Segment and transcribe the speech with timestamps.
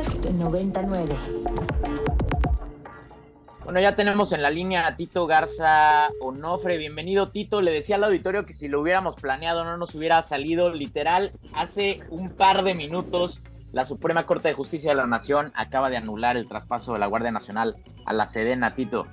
[0.00, 1.14] Budapest 99.
[3.64, 6.78] Bueno, ya tenemos en la línea a Tito Garza Onofre.
[6.78, 7.60] Bienvenido, Tito.
[7.60, 11.32] Le decía al auditorio que si lo hubiéramos planeado no nos hubiera salido literal.
[11.54, 13.42] Hace un par de minutos
[13.72, 17.06] la Suprema Corte de Justicia de la Nación acaba de anular el traspaso de la
[17.06, 17.76] Guardia Nacional
[18.06, 19.06] a la Sedena, Tito.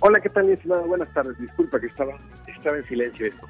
[0.00, 0.86] Hola, ¿qué tal, mi estimado?
[0.86, 1.38] Buenas tardes.
[1.38, 2.12] Disculpa que estaba,
[2.46, 3.46] estaba en silencio esto.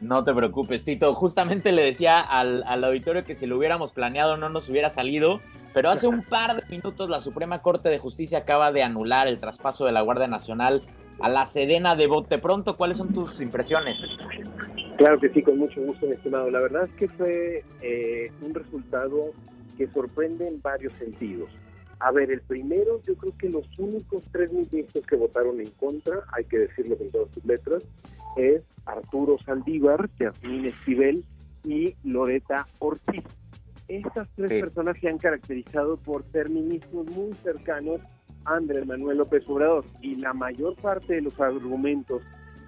[0.00, 1.12] No te preocupes, Tito.
[1.14, 5.40] Justamente le decía al, al, auditorio que si lo hubiéramos planeado no nos hubiera salido,
[5.78, 9.38] pero hace un par de minutos la Suprema Corte de Justicia acaba de anular el
[9.38, 10.82] traspaso de la Guardia Nacional
[11.20, 12.74] a la Sedena de Bote Pronto.
[12.74, 14.02] ¿Cuáles son tus impresiones?
[14.96, 16.50] Claro que sí, con mucho gusto, mi estimado.
[16.50, 19.30] La verdad es que fue eh, un resultado
[19.76, 21.48] que sorprende en varios sentidos.
[22.00, 26.24] A ver, el primero, yo creo que los únicos tres ministros que votaron en contra,
[26.32, 27.86] hay que decirlo con todas sus letras,
[28.36, 31.24] es Arturo Saldívar, Yasmín Esquivel
[31.62, 33.22] y Loreta Ortiz.
[33.88, 34.60] Estas tres sí.
[34.60, 38.00] personas se han caracterizado por ser ministros muy cercanos
[38.44, 42.22] a Andrés Manuel López Obrador y la mayor parte de los argumentos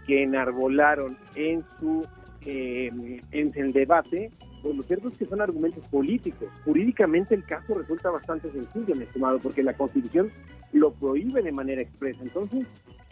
[0.07, 2.07] que enarbolaron en su
[2.47, 4.31] eh, en el debate,
[4.63, 6.49] pues lo cierto es que son argumentos políticos.
[6.65, 10.31] Jurídicamente el caso resulta bastante sencillo, mi estimado, porque la Constitución
[10.73, 12.23] lo prohíbe de manera expresa.
[12.23, 12.67] Entonces,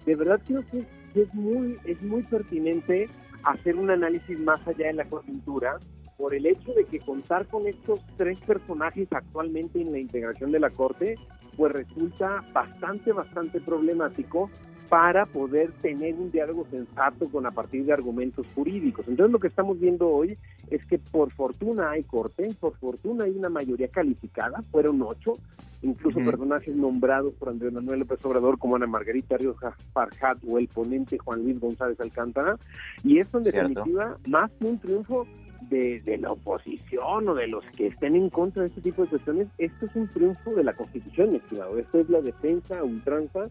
[0.07, 0.87] de verdad creo que
[1.21, 3.09] es muy, es muy pertinente
[3.43, 5.79] hacer un análisis más allá de la coyuntura
[6.19, 10.59] por el hecho de que contar con estos tres personajes actualmente en la integración de
[10.59, 11.15] la Corte,
[11.57, 14.51] pues resulta bastante, bastante problemático
[14.89, 19.07] para poder tener un diálogo sensato con a partir de argumentos jurídicos.
[19.07, 20.37] Entonces lo que estamos viendo hoy
[20.71, 25.35] es que por fortuna hay corte, por fortuna hay una mayoría calificada, fueron ocho,
[25.83, 26.31] incluso uh -huh.
[26.31, 29.57] personajes nombrados por Andrés Manuel López Obrador como Ana Margarita Ríos
[29.93, 32.57] Farhat o el ponente Juan Luis González Alcántara,
[33.05, 35.27] y esto en definitiva más que un triunfo
[35.63, 39.49] de, la oposición o de los que estén en contra de este tipo de cuestiones,
[39.59, 41.79] esto es un triunfo de la Constitución, estimado.
[41.79, 43.43] Esto es la defensa ultranza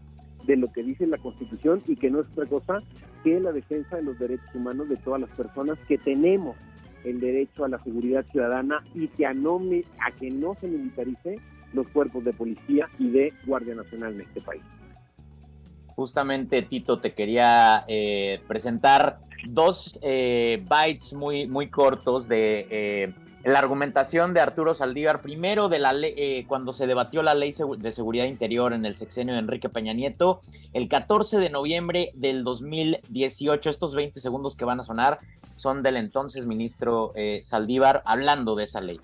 [0.46, 2.78] de lo que dice la Constitución y que no es otra cosa
[3.22, 6.56] que la defensa de los derechos humanos de todas las personas que tenemos
[7.04, 9.60] el derecho a la seguridad ciudadana y que a, no,
[10.00, 11.36] a que no se militarice
[11.72, 14.62] los cuerpos de policía y de Guardia Nacional en este país.
[15.94, 23.60] Justamente, Tito, te quería eh, presentar dos eh, bytes muy, muy cortos de eh, la
[23.60, 27.92] argumentación de Arturo Saldívar, primero de la ley, eh, cuando se debatió la ley de
[27.92, 30.40] seguridad interior en el sexenio de Enrique Peña Nieto,
[30.72, 33.70] el 14 de noviembre del 2018.
[33.70, 35.18] Estos 20 segundos que van a sonar
[35.54, 39.00] son del entonces ministro eh, Saldívar hablando de esa ley.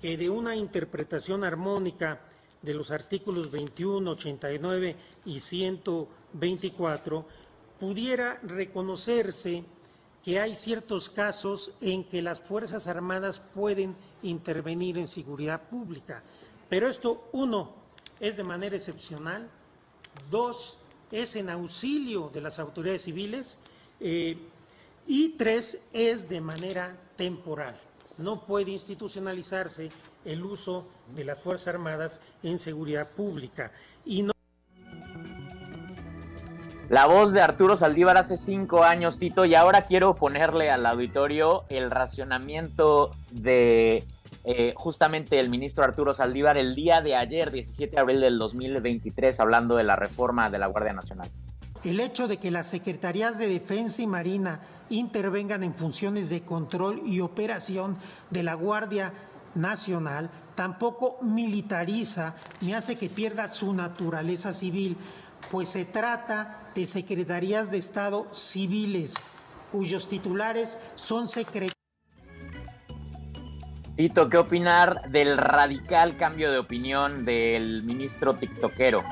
[0.00, 2.20] Que de una interpretación armónica
[2.62, 7.26] de los artículos 21, 89 y 124
[7.82, 9.64] pudiera reconocerse
[10.24, 16.22] que hay ciertos casos en que las Fuerzas Armadas pueden intervenir en seguridad pública.
[16.68, 17.74] Pero esto, uno,
[18.20, 19.50] es de manera excepcional,
[20.30, 20.78] dos,
[21.10, 23.58] es en auxilio de las autoridades civiles
[23.98, 24.36] eh,
[25.08, 27.76] y tres, es de manera temporal.
[28.16, 29.90] No puede institucionalizarse
[30.24, 33.72] el uso de las Fuerzas Armadas en seguridad pública.
[34.04, 34.32] Y no
[36.92, 41.64] la voz de Arturo Saldívar hace cinco años, Tito, y ahora quiero ponerle al auditorio
[41.70, 44.04] el racionamiento de
[44.44, 49.40] eh, justamente el ministro Arturo Saldívar el día de ayer, 17 de abril del 2023,
[49.40, 51.30] hablando de la reforma de la Guardia Nacional.
[51.82, 54.60] El hecho de que las secretarías de Defensa y Marina
[54.90, 57.96] intervengan en funciones de control y operación
[58.28, 59.14] de la Guardia
[59.54, 64.96] Nacional tampoco militariza ni hace que pierda su naturaleza civil,
[65.50, 69.14] pues se trata de secretarías de Estado civiles,
[69.70, 71.72] cuyos titulares son secretarios.
[73.96, 79.04] Tito, ¿qué opinar del radical cambio de opinión del ministro tiktokero?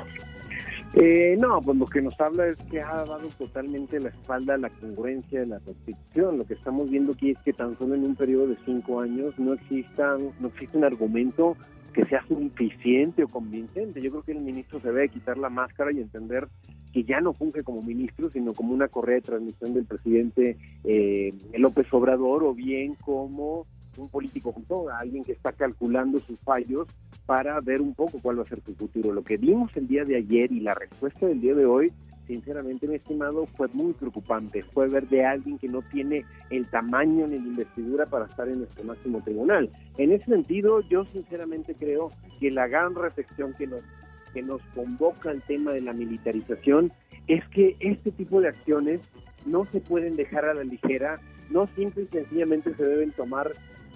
[0.95, 4.59] Eh, no, pues lo que nos habla es que ha dado totalmente la espalda a
[4.59, 6.39] la congruencia de la Constitución.
[6.39, 9.33] Lo que estamos viendo aquí es que tan solo en un periodo de cinco años
[9.39, 11.57] no exista, no existe un argumento
[11.93, 14.01] que sea suficiente o convincente.
[14.01, 16.49] Yo creo que el ministro se debe quitar la máscara y entender
[16.93, 21.33] que ya no funge como ministro, sino como una correa de transmisión del presidente eh,
[21.59, 23.67] López Obrador o bien como
[23.97, 26.87] un político junto a alguien que está calculando sus fallos
[27.27, 29.13] para ver un poco cuál va a ser su futuro.
[29.13, 31.93] Lo que vimos el día de ayer y la respuesta del día de hoy,
[32.31, 34.63] sinceramente, mi estimado, fue muy preocupante.
[34.73, 38.61] Fue ver de alguien que no tiene el tamaño ni la investidura para estar en
[38.61, 39.69] nuestro máximo tribunal.
[39.99, 43.83] En ese sentido, yo sinceramente creo que la gran reflexión que nos
[44.33, 46.93] que nos convoca el tema de la militarización
[47.27, 49.01] es que este tipo de acciones
[49.45, 53.51] no se pueden dejar a la ligera, no simple y sencillamente se deben tomar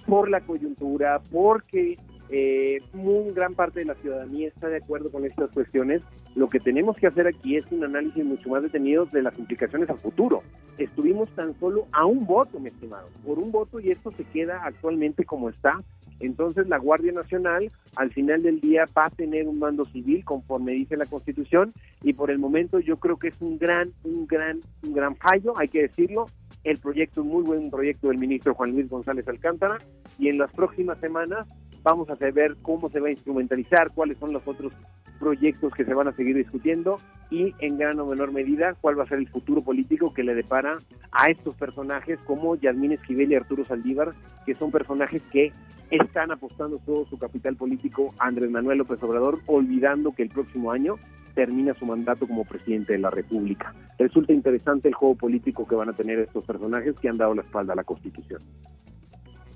[0.08, 1.94] por la coyuntura, porque
[2.31, 6.03] eh, muy gran parte de la ciudadanía está de acuerdo con estas cuestiones.
[6.35, 9.91] Lo que tenemos que hacer aquí es un análisis mucho más detenido de las implicaciones
[9.91, 10.43] a futuro.
[10.79, 14.62] Estuvimos tan solo a un voto, mi estimado, por un voto y esto se queda
[14.65, 15.79] actualmente como está.
[16.21, 20.73] Entonces la Guardia Nacional al final del día va a tener un mando civil conforme
[20.73, 21.73] dice la Constitución
[22.03, 25.56] y por el momento yo creo que es un gran, un gran, un gran fallo,
[25.56, 26.26] hay que decirlo.
[26.62, 29.79] El proyecto es muy buen proyecto del ministro Juan Luis González Alcántara
[30.19, 31.47] y en las próximas semanas
[31.84, 34.72] vamos a saber cómo se va a instrumentalizar, cuáles son los otros
[35.20, 36.98] proyectos que se van a seguir discutiendo
[37.31, 40.34] y en gran o menor medida cuál va a ser el futuro político que le
[40.34, 40.78] depara
[41.12, 44.10] a estos personajes como Yasmín Esquivel y Arturo Saldívar,
[44.44, 45.52] que son personajes que
[45.90, 50.96] están apostando todo su capital político Andrés Manuel López Obrador, olvidando que el próximo año
[51.34, 53.75] termina su mandato como presidente de la República.
[53.98, 57.42] Resulta interesante el juego político que van a tener estos personajes que han dado la
[57.42, 58.40] espalda a la Constitución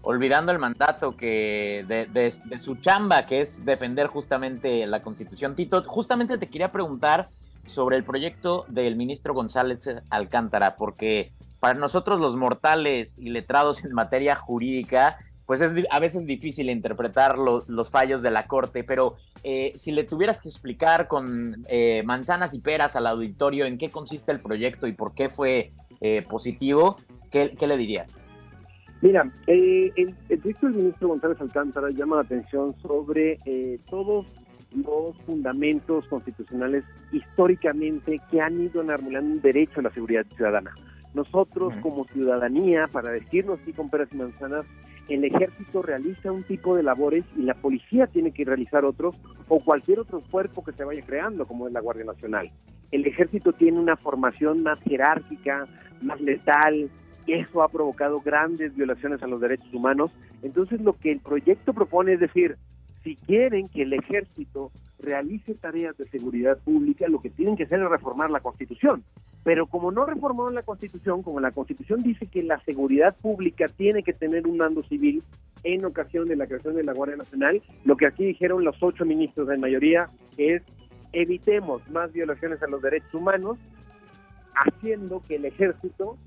[0.08, 5.54] olvidando el mandato que de, su chamba, que es defender justamente la Constitución.
[5.54, 7.28] Tito, justamente te quería preguntar
[7.66, 13.92] sobre el proyecto del ministro González Alcántara, porque para nosotros los mortales y letrados en
[13.92, 19.74] materia jurídica, pues es a veces difícil interpretar los fallos de la Corte, pero eh,
[19.76, 24.32] si le tuvieras que explicar con eh, manzanas y peras al auditorio en qué consiste
[24.32, 26.96] el proyecto y por qué fue eh, positivo,
[27.30, 28.16] ¿qué, ¿qué le dirías?
[29.00, 34.26] Mira, eh, el, el del ministro González Alcántara llama la atención sobre eh, todos
[34.74, 40.74] los fundamentos constitucionales históricamente que han ido enarbolando un derecho a la seguridad ciudadana.
[41.14, 44.64] Nosotros como ciudadanía, para decirnos así con peras y manzanas,
[45.08, 49.14] el ejército realiza un tipo de labores y la policía tiene que realizar otros
[49.48, 52.50] o cualquier otro cuerpo que se vaya creando, como es la Guardia Nacional.
[52.90, 55.66] El ejército tiene una formación más jerárquica,
[56.02, 56.90] más letal,
[57.28, 60.10] eso ha provocado grandes violaciones a los derechos humanos.
[60.42, 62.56] Entonces lo que el proyecto propone es decir,
[63.02, 67.80] si quieren que el ejército realice tareas de seguridad pública, lo que tienen que hacer
[67.80, 69.04] es reformar la Constitución.
[69.44, 74.02] Pero como no reformaron la Constitución, como la Constitución dice que la seguridad pública tiene
[74.02, 75.22] que tener un mando civil
[75.64, 79.04] en ocasión de la creación de la Guardia Nacional, lo que aquí dijeron los ocho
[79.04, 80.62] ministros de mayoría es
[81.12, 83.58] evitemos más violaciones a los derechos humanos,
[84.54, 86.18] haciendo que el ejército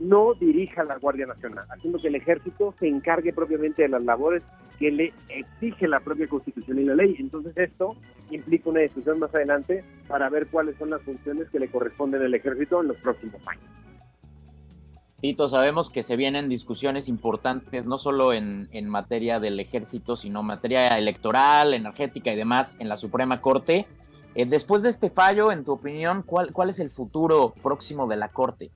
[0.00, 4.42] no dirija la Guardia Nacional, haciendo que el ejército se encargue propiamente de las labores
[4.78, 7.16] que le exige la propia Constitución y la ley.
[7.18, 7.96] Entonces esto
[8.30, 12.34] implica una discusión más adelante para ver cuáles son las funciones que le corresponden al
[12.34, 13.64] ejército en los próximos años.
[15.20, 20.46] Tito, sabemos que se vienen discusiones importantes, no solo en, materia del ejército, sino en
[20.46, 23.86] materia electoral, energética y demás en la Suprema Corte.
[24.34, 28.16] Eh, después de este fallo, en tu opinión, ¿cuál, ¿cuál es el futuro próximo de
[28.16, 28.70] la Corte?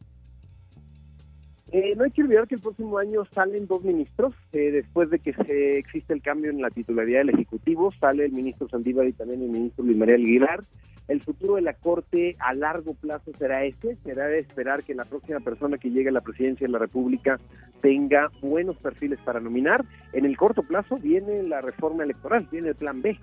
[1.70, 5.18] Eh, no hay que olvidar que el próximo año salen dos ministros, eh, después de
[5.18, 9.12] que se existe el cambio en la titularidad del Ejecutivo, sale el ministro Sandívar y
[9.12, 10.62] también el ministro Luis María Aguilar.
[11.08, 15.04] El futuro de la Corte a largo plazo será este, será de esperar que la
[15.04, 17.36] próxima persona que llegue a la presidencia de la República
[17.80, 19.84] tenga buenos perfiles para nominar.
[20.12, 23.18] En el corto plazo viene la reforma electoral, viene el plan B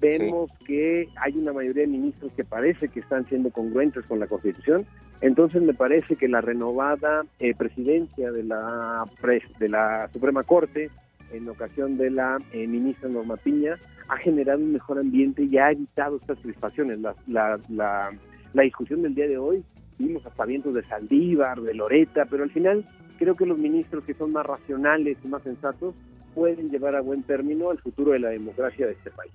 [0.00, 4.26] vemos que hay una mayoría de ministros que parece que están siendo congruentes con la
[4.26, 4.86] Constitución.
[5.20, 9.04] Entonces me parece que la renovada eh, presidencia de la
[9.58, 10.90] de la Suprema Corte
[11.32, 13.76] en ocasión de la eh, ministra Norma Piña
[14.08, 16.98] ha generado un mejor ambiente y ha evitado estas crispaciones.
[17.00, 18.10] La, la, la,
[18.54, 19.62] la discusión del día de hoy
[19.98, 22.86] vimos aspavientos de Saldívar, de Loreta, pero al final
[23.18, 25.94] creo que los ministros que son más racionales y más sensatos
[26.34, 29.32] pueden llevar a buen término el futuro de la democracia de este país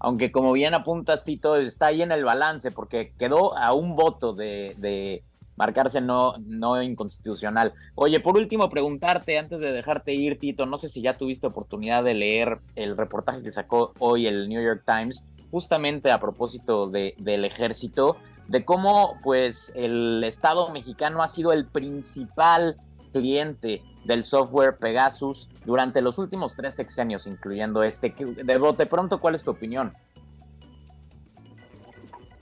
[0.00, 4.32] aunque como bien apuntas, Tito, está ahí en el balance, porque quedó a un voto
[4.32, 5.22] de,
[5.56, 7.74] marcarse no, no inconstitucional.
[7.94, 12.02] Oye, por último, preguntarte, antes de dejarte ir, Tito, no sé si ya tuviste oportunidad
[12.02, 17.14] de leer el reportaje que sacó hoy el New York Times, justamente a propósito de,
[17.18, 18.16] del ejército,
[18.48, 22.76] de cómo pues el Estado mexicano ha sido el principal
[23.12, 28.14] cliente del software Pegasus durante los últimos tres sexenios, incluyendo este.
[28.44, 29.90] De bote pronto, ¿cuál es tu opinión?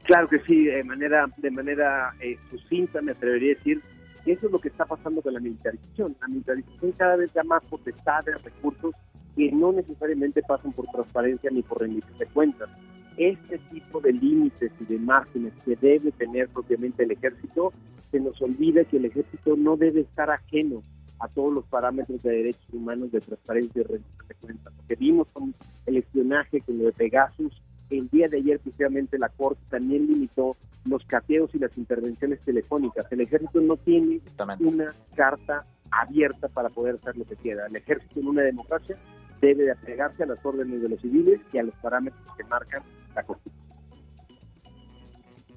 [0.04, 3.82] Claro que sí, de manera, de manera eh, sucinta me atrevería a decir
[4.24, 6.16] que eso es lo que está pasando con la militarización.
[6.20, 8.92] La militarización cada vez da más potestad de recursos
[9.36, 12.70] que no necesariamente pasan por transparencia ni por rendición de cuentas.
[13.18, 17.72] Este tipo de límites y de márgenes que debe tener propiamente el ejército,
[18.10, 20.82] se nos olvida que el ejército no debe estar ajeno
[21.20, 24.72] a todos los parámetros de derechos humanos, de transparencia y rendición de cuentas.
[24.76, 25.54] Porque vimos con
[25.86, 30.56] el espionaje, con lo de Pegasus, el día de ayer precisamente la Corte también limitó
[30.84, 33.06] los cateos y las intervenciones telefónicas.
[33.10, 34.20] El ejército no tiene
[34.60, 37.66] una carta abierta para poder hacer lo que quiera.
[37.66, 38.96] El ejército en una democracia
[39.40, 42.82] debe de apegarse a las órdenes de los civiles y a los parámetros que marcan
[43.14, 43.58] la Constitución.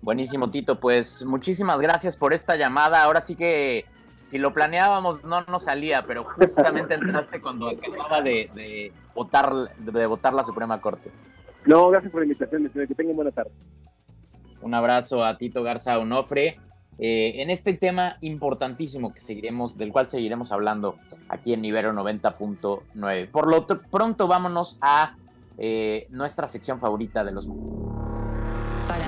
[0.04, 0.80] Buenísimo, Tito.
[0.80, 3.04] Pues muchísimas gracias por esta llamada.
[3.04, 3.86] Ahora sí que
[4.32, 10.34] si lo planeábamos no nos salía, pero justamente entraste cuando acababa de, votar de votar
[10.34, 11.12] la Suprema Corte.
[11.66, 13.52] No, gracias por la invitación, que tengan buena tarde.
[14.62, 16.60] Un abrazo a Tito Garza Onofre.
[16.98, 20.96] Eh, en este tema importantísimo que seguiremos, del cual seguiremos hablando
[21.28, 23.32] aquí en Ibero 90.9.
[23.32, 25.16] Por lo pronto vámonos a
[25.58, 27.48] eh, nuestra sección favorita de los
[28.88, 29.08] para